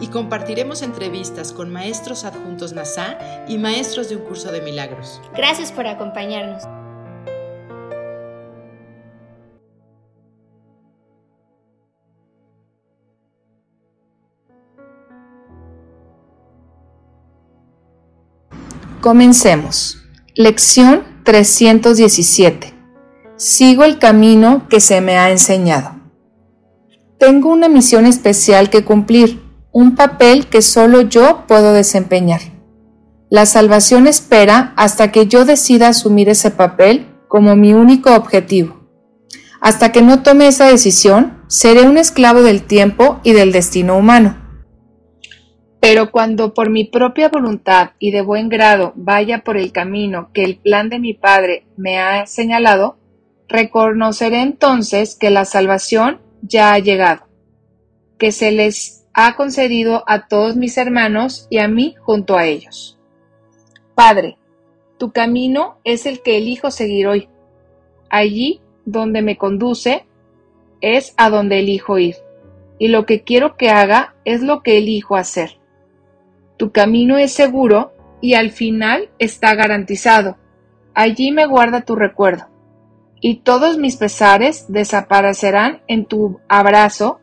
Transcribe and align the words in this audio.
Y 0.00 0.08
compartiremos 0.08 0.82
entrevistas 0.82 1.52
con 1.52 1.72
maestros 1.72 2.24
adjuntos 2.24 2.72
NASA 2.72 3.18
y 3.48 3.58
maestros 3.58 4.08
de 4.08 4.16
un 4.16 4.22
curso 4.22 4.50
de 4.50 4.60
milagros. 4.60 5.20
Gracias 5.34 5.70
por 5.70 5.86
acompañarnos. 5.86 6.64
Comencemos. 19.02 19.98
Lección 20.36 21.02
317. 21.24 22.72
Sigo 23.34 23.82
el 23.82 23.98
camino 23.98 24.68
que 24.68 24.78
se 24.78 25.00
me 25.00 25.18
ha 25.18 25.32
enseñado. 25.32 25.96
Tengo 27.18 27.50
una 27.50 27.68
misión 27.68 28.06
especial 28.06 28.70
que 28.70 28.84
cumplir, 28.84 29.41
un 29.72 29.96
papel 29.96 30.46
que 30.48 30.60
solo 30.60 31.00
yo 31.00 31.44
puedo 31.48 31.72
desempeñar. 31.72 32.40
La 33.30 33.46
salvación 33.46 34.06
espera 34.06 34.74
hasta 34.76 35.10
que 35.10 35.26
yo 35.26 35.46
decida 35.46 35.88
asumir 35.88 36.28
ese 36.28 36.50
papel 36.50 37.06
como 37.26 37.56
mi 37.56 37.72
único 37.72 38.14
objetivo. 38.14 38.82
Hasta 39.62 39.90
que 39.90 40.02
no 40.02 40.22
tome 40.22 40.48
esa 40.48 40.66
decisión, 40.66 41.42
seré 41.46 41.88
un 41.88 41.96
esclavo 41.96 42.42
del 42.42 42.64
tiempo 42.64 43.20
y 43.24 43.32
del 43.32 43.52
destino 43.52 43.96
humano. 43.96 44.36
Pero 45.80 46.12
cuando 46.12 46.52
por 46.52 46.68
mi 46.68 46.84
propia 46.84 47.30
voluntad 47.30 47.92
y 47.98 48.10
de 48.10 48.20
buen 48.20 48.50
grado 48.50 48.92
vaya 48.94 49.42
por 49.42 49.56
el 49.56 49.72
camino 49.72 50.30
que 50.34 50.44
el 50.44 50.58
plan 50.58 50.90
de 50.90 51.00
mi 51.00 51.14
Padre 51.14 51.66
me 51.76 51.98
ha 51.98 52.26
señalado, 52.26 52.98
reconoceré 53.48 54.42
entonces 54.42 55.16
que 55.18 55.30
la 55.30 55.44
salvación 55.44 56.20
ya 56.42 56.72
ha 56.72 56.78
llegado, 56.78 57.26
que 58.18 58.30
se 58.30 58.52
les 58.52 59.01
ha 59.14 59.36
concedido 59.36 60.04
a 60.06 60.26
todos 60.26 60.56
mis 60.56 60.78
hermanos 60.78 61.46
y 61.50 61.58
a 61.58 61.68
mí 61.68 61.94
junto 62.00 62.36
a 62.36 62.46
ellos. 62.46 62.98
Padre, 63.94 64.38
tu 64.98 65.12
camino 65.12 65.78
es 65.84 66.06
el 66.06 66.22
que 66.22 66.38
elijo 66.38 66.70
seguir 66.70 67.06
hoy. 67.06 67.28
Allí 68.08 68.60
donde 68.84 69.22
me 69.22 69.36
conduce 69.36 70.06
es 70.80 71.14
a 71.16 71.30
donde 71.30 71.60
elijo 71.60 71.98
ir, 71.98 72.16
y 72.78 72.88
lo 72.88 73.06
que 73.06 73.22
quiero 73.22 73.56
que 73.56 73.70
haga 73.70 74.14
es 74.24 74.42
lo 74.42 74.62
que 74.62 74.78
elijo 74.78 75.16
hacer. 75.16 75.58
Tu 76.56 76.72
camino 76.72 77.16
es 77.16 77.32
seguro 77.32 77.92
y 78.20 78.34
al 78.34 78.50
final 78.50 79.10
está 79.18 79.54
garantizado. 79.54 80.36
Allí 80.94 81.32
me 81.32 81.46
guarda 81.46 81.82
tu 81.82 81.96
recuerdo. 81.96 82.46
Y 83.20 83.36
todos 83.36 83.78
mis 83.78 83.96
pesares 83.96 84.66
desaparecerán 84.68 85.82
en 85.86 86.04
tu 86.04 86.40
abrazo, 86.48 87.20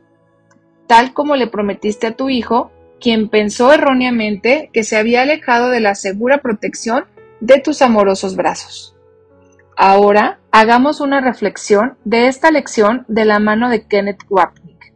tal 0.90 1.14
como 1.14 1.36
le 1.36 1.46
prometiste 1.46 2.08
a 2.08 2.16
tu 2.16 2.30
hijo, 2.30 2.72
quien 3.00 3.30
pensó 3.30 3.72
erróneamente 3.72 4.72
que 4.74 4.84
se 4.84 4.98
había 4.98 5.22
alejado 5.22 5.70
de 5.70 5.82
la 5.82 5.94
segura 5.94 6.40
protección 6.40 7.06
de 7.42 7.60
tus 7.60 7.84
amorosos 7.84 8.36
brazos. 8.36 8.98
Ahora 9.78 10.40
hagamos 10.52 11.00
una 11.00 11.22
reflexión 11.22 12.00
de 12.06 12.28
esta 12.28 12.50
lección 12.50 13.06
de 13.08 13.26
la 13.26 13.38
mano 13.38 13.70
de 13.70 13.86
Kenneth 13.86 14.24
Wapnick. 14.32 14.96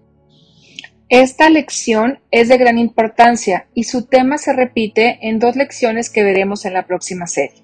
Esta 1.09 1.52
lección 1.52 2.20
es 2.31 2.50
de 2.50 2.58
gran 2.58 2.80
importancia 2.80 3.68
y 3.75 3.84
su 3.84 4.08
tema 4.08 4.40
se 4.40 4.52
repite 4.52 5.20
en 5.22 5.38
dos 5.38 5.56
lecciones 5.56 6.10
que 6.10 6.24
veremos 6.24 6.66
en 6.66 6.74
la 6.74 6.88
próxima 6.88 7.28
serie. 7.28 7.64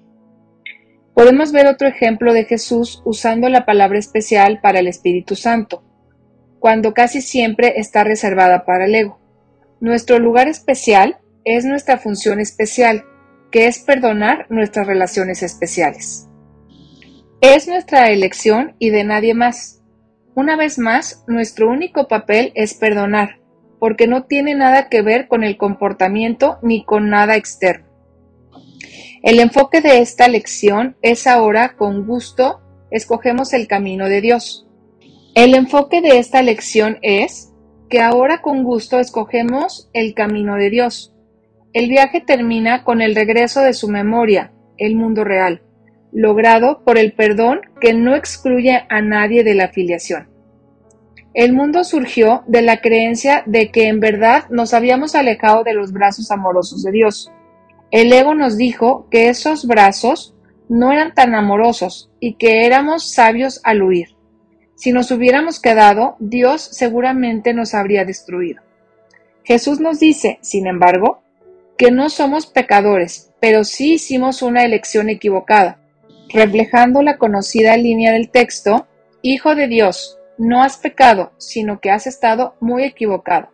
Podemos 1.14 1.50
ver 1.50 1.66
otro 1.66 1.88
ejemplo 1.88 2.32
de 2.32 2.44
Jesús 2.44 3.02
usando 3.04 3.48
la 3.48 3.66
palabra 3.66 3.98
especial 3.98 4.60
para 4.60 4.78
el 4.78 4.86
Espíritu 4.86 5.34
Santo, 5.34 5.82
cuando 6.60 6.94
casi 6.94 7.20
siempre 7.20 7.74
está 7.76 8.04
reservada 8.04 8.64
para 8.64 8.84
el 8.84 8.94
ego. 8.94 9.18
Nuestro 9.80 10.18
lugar 10.18 10.46
especial 10.46 11.18
es 11.44 11.64
nuestra 11.64 11.98
función 11.98 12.38
especial, 12.38 13.04
que 13.50 13.66
es 13.66 13.80
perdonar 13.80 14.46
nuestras 14.50 14.86
relaciones 14.86 15.42
especiales. 15.42 16.28
Es 17.40 17.66
nuestra 17.66 18.10
elección 18.10 18.76
y 18.78 18.90
de 18.90 19.02
nadie 19.02 19.34
más. 19.34 19.82
Una 20.34 20.54
vez 20.56 20.78
más, 20.78 21.24
nuestro 21.26 21.68
único 21.68 22.06
papel 22.06 22.52
es 22.54 22.74
perdonar, 22.74 23.40
porque 23.78 24.06
no 24.06 24.24
tiene 24.26 24.54
nada 24.54 24.88
que 24.88 25.02
ver 25.02 25.26
con 25.26 25.42
el 25.42 25.56
comportamiento 25.56 26.58
ni 26.62 26.84
con 26.84 27.08
nada 27.08 27.36
externo. 27.36 27.86
El 29.22 29.40
enfoque 29.40 29.80
de 29.80 30.00
esta 30.00 30.28
lección 30.28 30.96
es 31.02 31.26
ahora 31.26 31.76
con 31.76 32.06
gusto 32.06 32.60
escogemos 32.90 33.52
el 33.52 33.66
camino 33.68 34.08
de 34.08 34.20
Dios. 34.20 34.66
El 35.34 35.54
enfoque 35.54 36.00
de 36.00 36.18
esta 36.18 36.42
lección 36.42 36.98
es 37.02 37.52
que 37.88 38.00
ahora 38.00 38.42
con 38.42 38.64
gusto 38.64 38.98
escogemos 38.98 39.88
el 39.92 40.12
camino 40.12 40.56
de 40.56 40.70
Dios. 40.70 41.14
El 41.72 41.88
viaje 41.88 42.20
termina 42.20 42.82
con 42.82 43.00
el 43.00 43.14
regreso 43.14 43.60
de 43.60 43.72
su 43.72 43.88
memoria, 43.88 44.52
el 44.76 44.96
mundo 44.96 45.22
real, 45.22 45.62
logrado 46.12 46.82
por 46.84 46.98
el 46.98 47.12
perdón 47.12 47.60
que 47.80 47.94
no 47.94 48.16
excluye 48.16 48.82
a 48.88 49.02
nadie 49.02 49.44
de 49.44 49.54
la 49.54 49.66
afiliación. 49.66 50.28
El 51.32 51.52
mundo 51.52 51.84
surgió 51.84 52.42
de 52.48 52.62
la 52.62 52.80
creencia 52.80 53.44
de 53.46 53.70
que 53.70 53.86
en 53.86 54.00
verdad 54.00 54.46
nos 54.50 54.74
habíamos 54.74 55.14
alejado 55.14 55.62
de 55.62 55.74
los 55.74 55.92
brazos 55.92 56.32
amorosos 56.32 56.82
de 56.82 56.90
Dios. 56.90 57.30
El 57.92 58.12
ego 58.12 58.34
nos 58.34 58.56
dijo 58.56 59.06
que 59.12 59.28
esos 59.28 59.68
brazos 59.68 60.34
no 60.68 60.90
eran 60.90 61.14
tan 61.14 61.36
amorosos 61.36 62.10
y 62.18 62.34
que 62.34 62.66
éramos 62.66 63.12
sabios 63.12 63.60
al 63.62 63.82
huir. 63.82 64.19
Si 64.80 64.92
nos 64.92 65.10
hubiéramos 65.10 65.60
quedado, 65.60 66.16
Dios 66.20 66.62
seguramente 66.62 67.52
nos 67.52 67.74
habría 67.74 68.06
destruido. 68.06 68.62
Jesús 69.44 69.78
nos 69.78 70.00
dice, 70.00 70.38
sin 70.40 70.66
embargo, 70.66 71.22
que 71.76 71.90
no 71.90 72.08
somos 72.08 72.46
pecadores, 72.46 73.30
pero 73.40 73.64
sí 73.64 73.92
hicimos 73.96 74.40
una 74.40 74.64
elección 74.64 75.10
equivocada, 75.10 75.78
reflejando 76.30 77.02
la 77.02 77.18
conocida 77.18 77.76
línea 77.76 78.12
del 78.12 78.30
texto, 78.30 78.86
Hijo 79.20 79.54
de 79.54 79.68
Dios, 79.68 80.18
no 80.38 80.62
has 80.62 80.78
pecado, 80.78 81.32
sino 81.36 81.78
que 81.80 81.90
has 81.90 82.06
estado 82.06 82.54
muy 82.58 82.84
equivocado. 82.84 83.50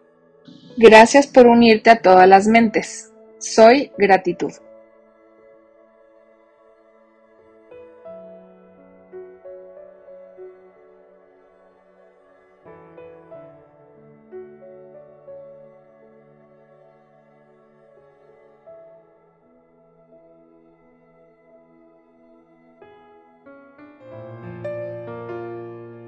Gracias 0.77 1.27
por 1.27 1.49
unirte 1.49 1.91
a 1.91 2.03
todas 2.03 2.29
las 2.29 2.47
mentes. 2.47 3.11
Soy 3.41 3.91
gratitud. 3.99 4.53